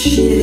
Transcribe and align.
shit. 0.00 0.39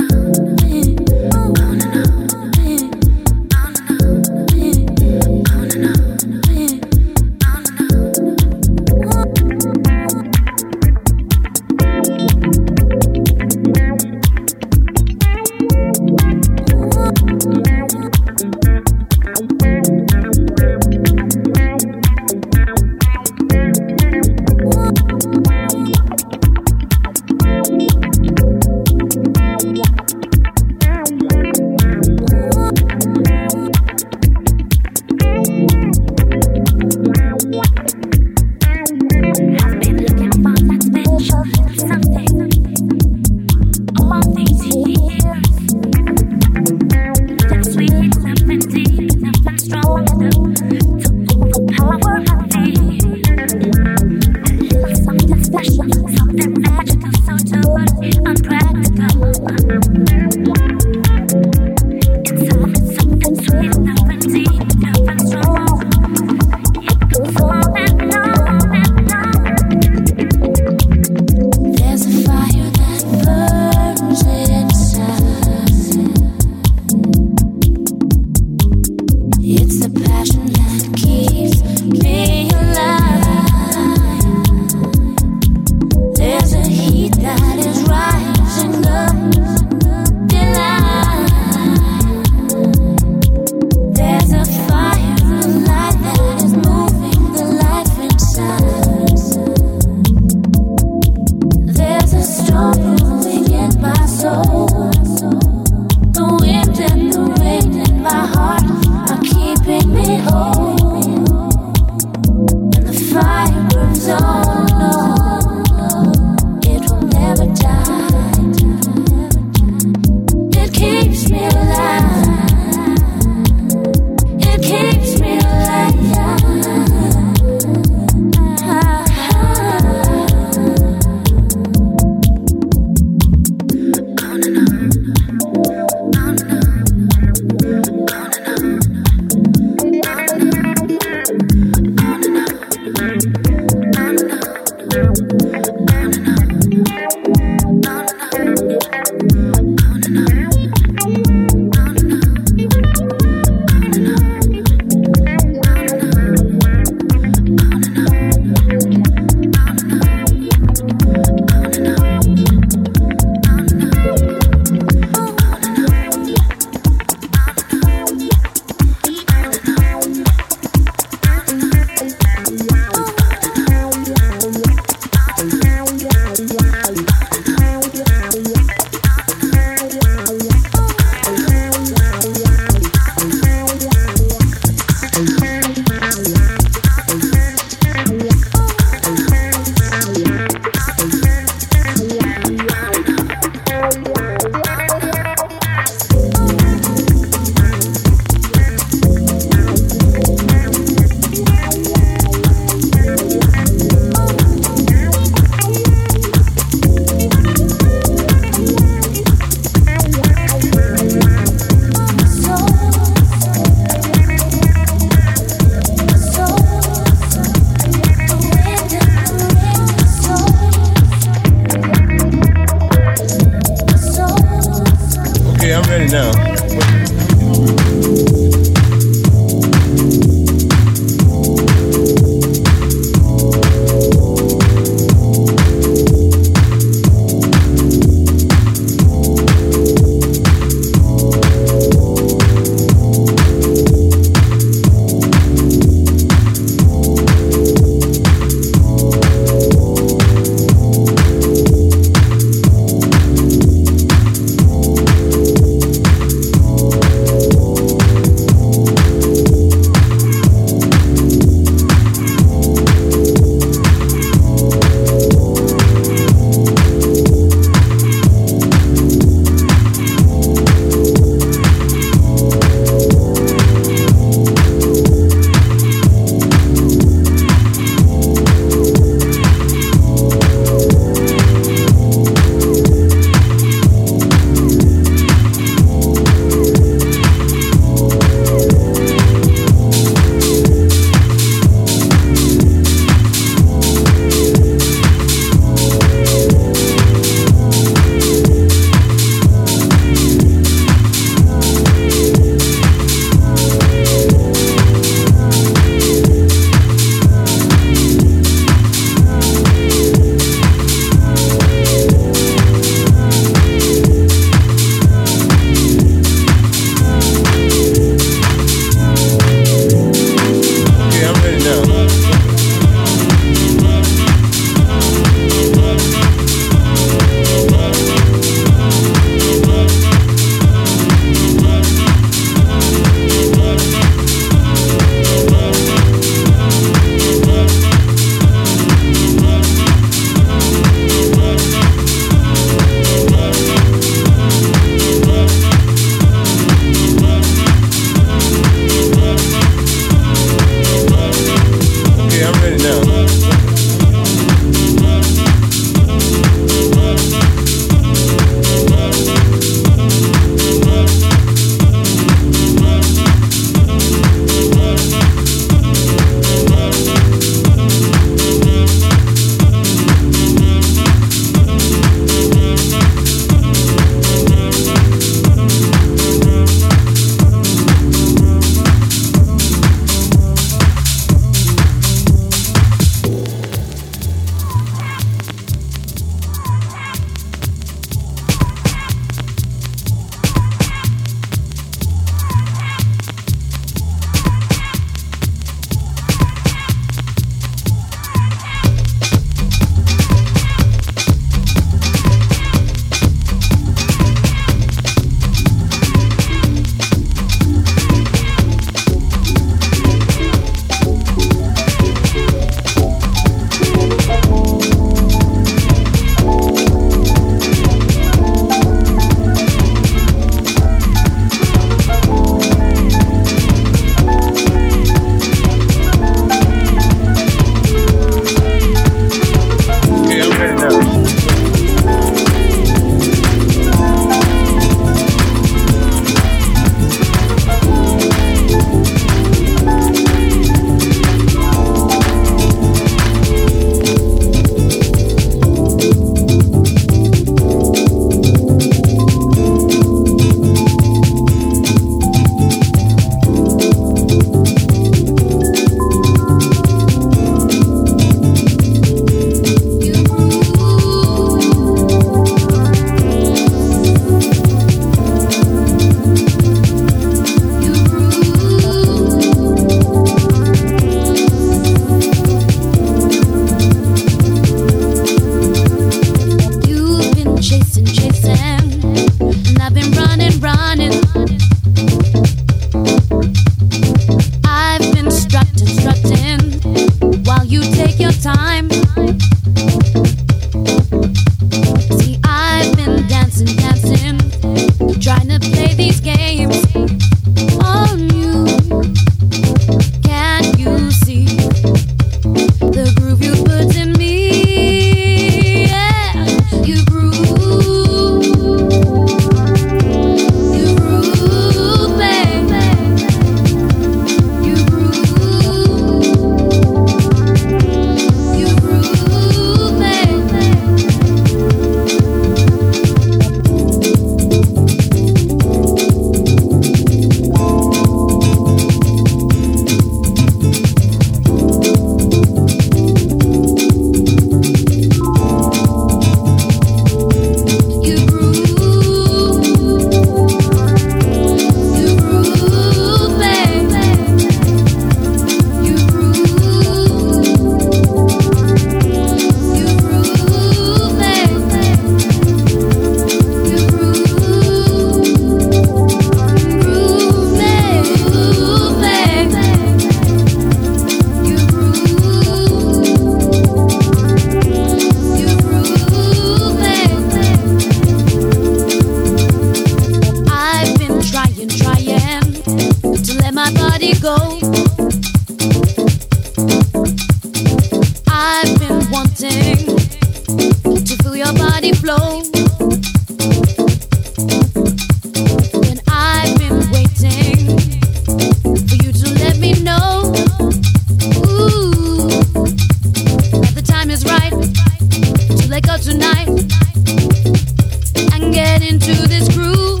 into 598.88 599.28
this 599.28 599.54
groove. 599.54 600.00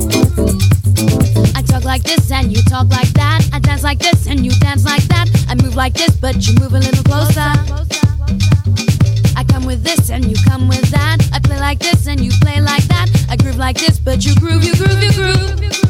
I 1.54 1.60
talk 1.60 1.84
like 1.84 2.02
this 2.04 2.32
and 2.32 2.50
you 2.50 2.62
talk 2.62 2.88
like 2.88 3.12
that. 3.14 3.46
I 3.52 3.58
dance 3.58 3.82
like 3.82 3.98
this 3.98 4.26
and 4.26 4.44
you 4.44 4.50
dance 4.60 4.86
like 4.86 5.02
that. 5.08 5.28
I 5.46 5.54
move 5.62 5.76
like 5.76 5.92
this, 5.92 6.16
but 6.16 6.46
you 6.46 6.54
move 6.54 6.72
a 6.72 6.78
little 6.78 7.04
closer. 7.04 7.52
I 9.36 9.44
come 9.44 9.66
with 9.66 9.84
this 9.84 10.08
and 10.10 10.24
you 10.24 10.36
come 10.48 10.68
with 10.68 10.90
that. 10.90 11.18
I 11.34 11.38
play 11.38 11.60
like 11.60 11.80
this 11.80 12.06
and 12.06 12.18
you 12.18 12.32
play 12.40 12.62
like 12.62 12.84
that. 12.84 13.10
I 13.28 13.36
groove 13.36 13.56
like 13.56 13.76
this, 13.76 13.98
but 13.98 14.24
you 14.24 14.34
groove, 14.36 14.64
you 14.64 14.74
groove, 14.74 15.02
you 15.02 15.12
groove. 15.12 15.60
You 15.60 15.68
groove. 15.68 15.87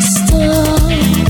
Stop. 0.00 1.29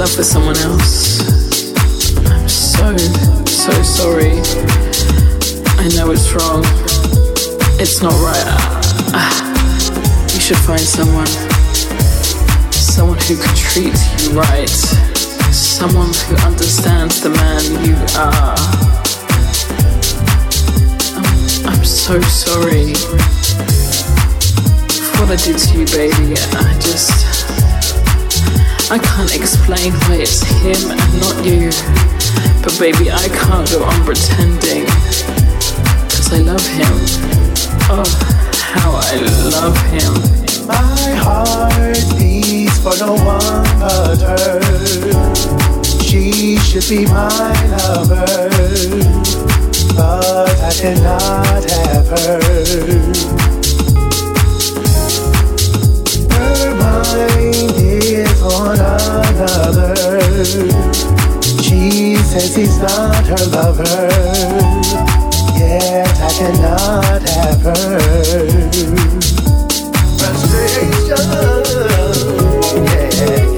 love 0.00 0.16
for 0.16 0.22
someone 0.22 0.56
else. 0.56 1.20
I'm 2.30 2.48
so, 2.48 2.96
so 3.44 3.70
sorry. 3.82 4.40
I 5.76 5.88
know 5.94 6.10
it's 6.10 6.32
wrong. 6.32 6.64
It's 7.78 8.00
not 8.00 8.14
right. 8.24 8.46
Uh, 9.12 9.28
you 10.32 10.40
should 10.40 10.56
find 10.56 10.80
someone. 10.80 11.26
Someone 12.72 13.18
who 13.28 13.36
can 13.36 13.54
treat 13.54 13.92
you 14.22 14.40
right. 14.40 14.70
Someone 15.52 16.14
who 16.24 16.36
understands 16.46 17.20
the 17.20 17.28
man 17.28 17.62
you 17.84 17.94
are. 18.16 18.56
I'm, 21.18 21.76
I'm 21.76 21.84
so 21.84 22.18
sorry 22.22 22.94
for 25.04 25.26
what 25.26 25.30
I 25.30 25.36
did 25.36 25.58
to 25.58 25.78
you, 25.78 25.84
baby. 25.84 26.40
I 26.56 26.78
just. 26.80 27.29
I 28.92 28.98
can't 28.98 29.32
explain 29.32 29.92
why 29.92 30.16
it's 30.16 30.42
him 30.42 30.90
and 30.90 31.20
not 31.20 31.44
you. 31.46 31.70
But 32.60 32.76
baby, 32.76 33.08
I 33.08 33.28
can't 33.28 33.70
go 33.70 33.84
on 33.84 34.04
pretending. 34.04 34.84
Cause 36.10 36.32
I 36.32 36.38
love 36.38 36.66
him. 36.66 36.90
Oh, 37.86 38.02
how 38.58 38.90
I 38.90 39.14
love 39.54 39.78
him. 39.94 40.66
My 40.66 41.14
heart 41.22 42.02
beats 42.18 42.80
for 42.82 42.98
no 42.98 43.14
one 43.14 43.62
but 43.78 44.20
her. 44.26 44.60
She 46.02 46.56
should 46.58 46.88
be 46.88 47.06
my 47.06 47.54
lover. 47.86 48.26
But 49.94 50.58
I 50.58 50.72
cannot 50.74 51.70
have 51.70 52.08
her. 52.08 53.59
Is 57.20 58.42
on 58.42 58.78
another. 58.78 59.94
She 61.62 62.16
says 62.16 62.54
he's 62.56 62.78
not 62.78 63.26
her 63.26 63.46
lover, 63.46 64.08
I 66.20 66.30
cannot 66.38 67.22
have 67.22 67.62
her. 67.62 68.00
Frustration, 70.18 70.90
yeah. 72.84 73.49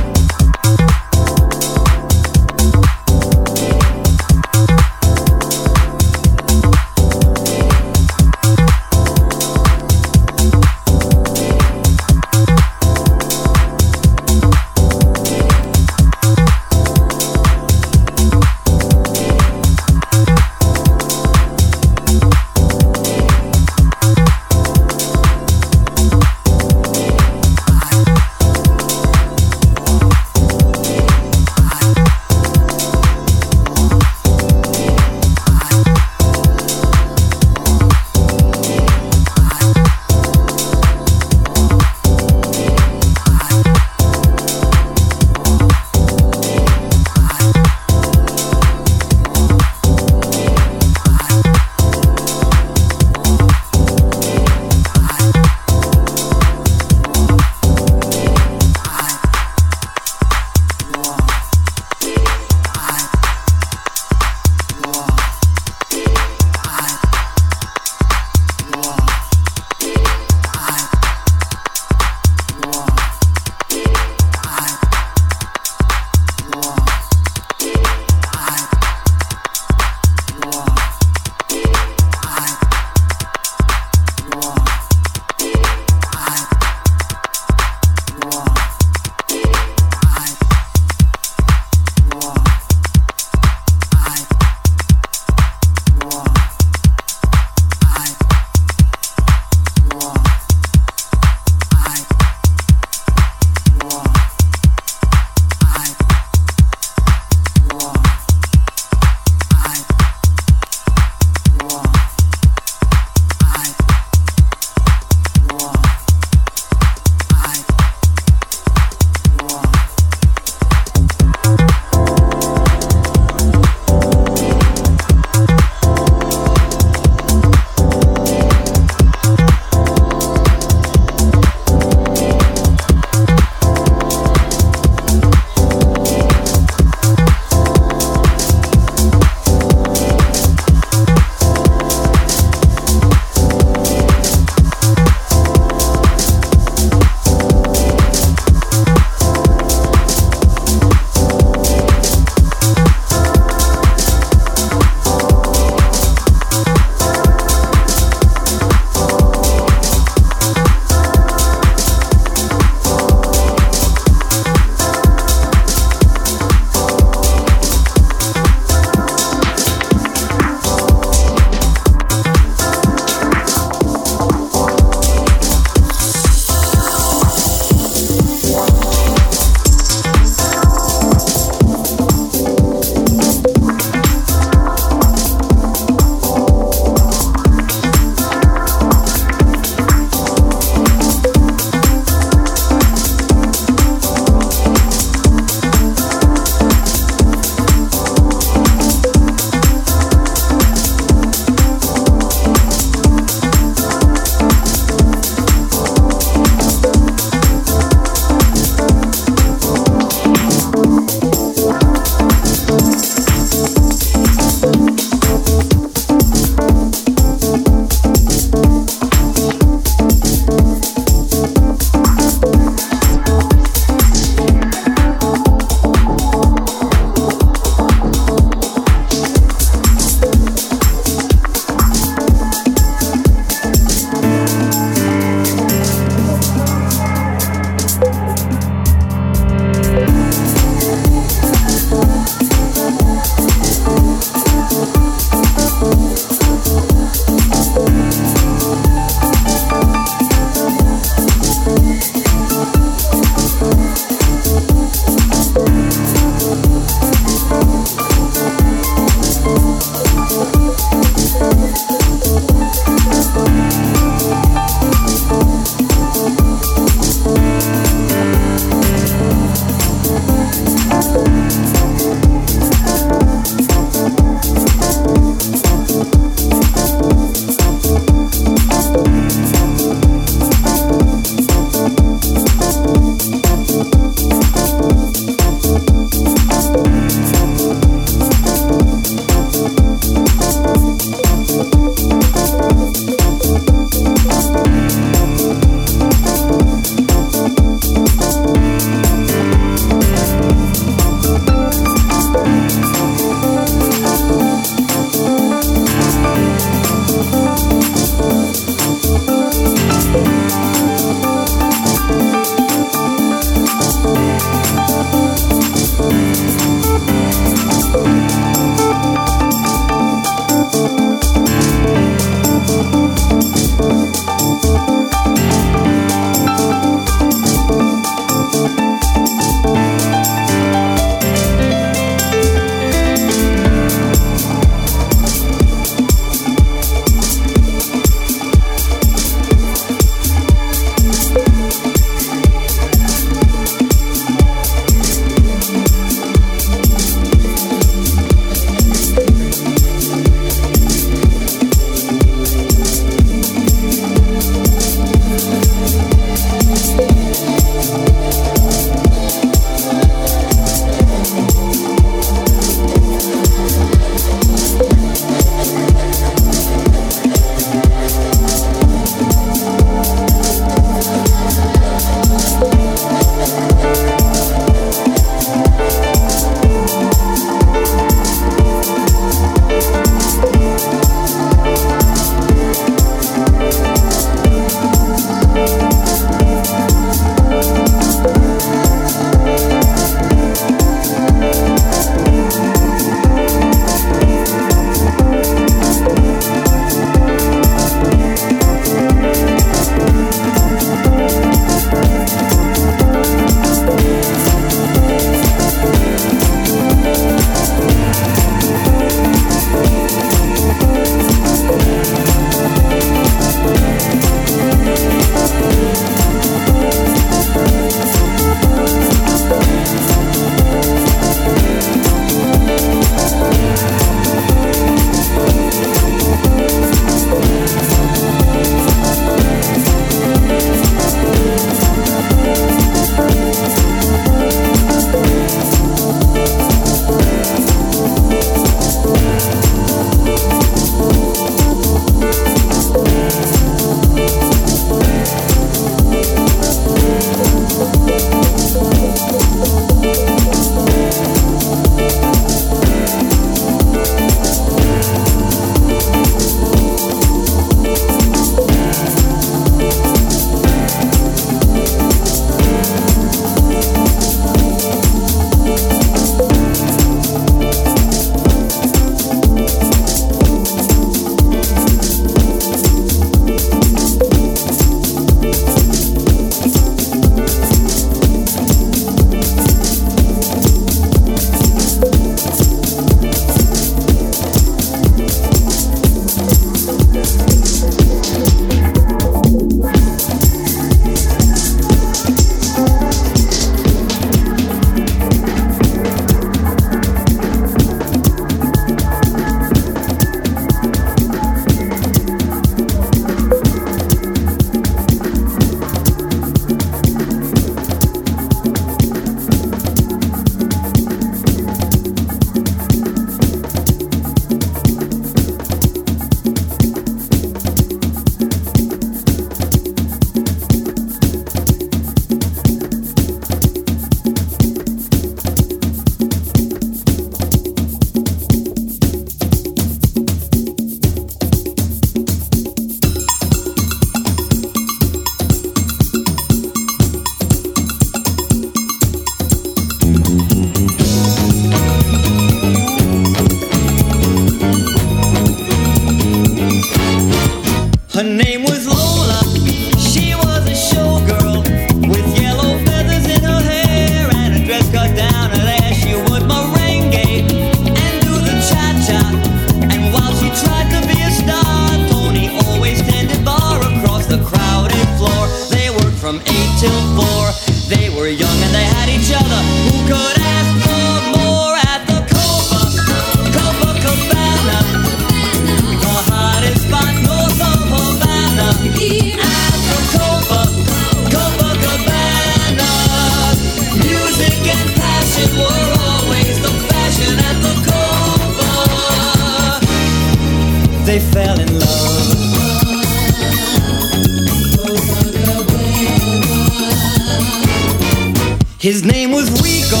His 598.80 599.04
name 599.04 599.30
was 599.30 599.52
Rico. 599.60 600.00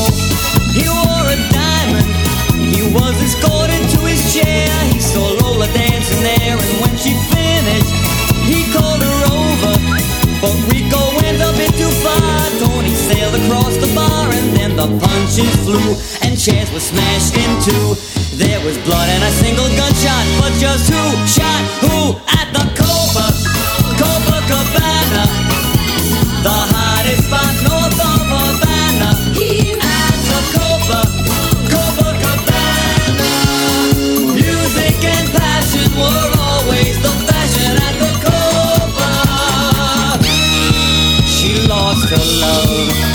He 0.72 0.88
wore 0.88 1.28
a 1.28 1.36
diamond. 1.52 2.08
He 2.56 2.80
was 2.88 3.12
escorted 3.20 3.84
to 3.92 3.98
his 4.08 4.32
chair. 4.32 4.72
He 4.88 4.98
saw 4.98 5.20
Lola 5.20 5.68
dancing 5.76 6.24
there, 6.24 6.56
and 6.56 6.72
when 6.80 6.96
she 6.96 7.12
finished, 7.28 7.92
he 8.48 8.64
called 8.72 9.04
her 9.04 9.20
over. 9.36 9.76
But 10.40 10.56
Rico 10.72 10.96
went 11.20 11.44
a 11.44 11.52
bit 11.60 11.76
too 11.76 11.92
far. 12.00 12.40
Tony 12.56 12.96
sailed 12.96 13.36
across 13.44 13.76
the 13.76 13.92
bar, 13.94 14.32
and 14.32 14.56
then 14.56 14.76
the 14.76 14.88
punches 15.04 15.52
flew, 15.60 15.92
and 16.24 16.40
chairs 16.40 16.72
were 16.72 16.80
smashed 16.80 17.36
in 17.36 17.52
two. 17.60 18.00
There 18.40 18.64
was 18.64 18.78
blood 18.88 19.10
and 19.12 19.22
a 19.24 19.32
single 19.44 19.68
gunshot, 19.76 20.24
but 20.40 20.56
just 20.56 20.88
who 20.88 21.04
shot 21.28 21.62
who? 21.84 22.29
alone 42.12 43.09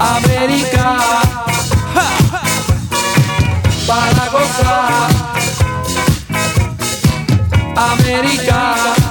América, 0.00 0.96
ja, 1.94 2.10
para 3.86 4.28
gozar. 4.30 5.09
América. 7.80 9.09